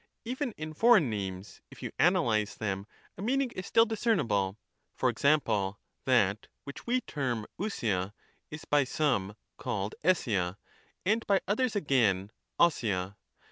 Even 0.25 0.51
in 0.57 0.73
foreign 0.73 1.11
names, 1.11 1.61
if 1.69 1.83
you 1.83 1.91
analyze 1.99 2.55
them, 2.55 2.87
a 3.19 3.21
meaning 3.21 3.51
is 3.51 3.67
still 3.67 3.85
discernible. 3.85 4.57
For 4.95 5.09
example, 5.09 5.79
that 6.05 6.47
which 6.63 6.87
we 6.87 7.01
term 7.01 7.45
ovoia 7.59 8.11
is 8.49 8.65
by 8.65 8.83
some 8.83 9.35
called 9.57 9.93
eaia, 10.03 10.57
and 11.05 11.23
by 11.27 11.39
others 11.47 11.75
again 11.75 12.31
wct/c. 12.59 13.13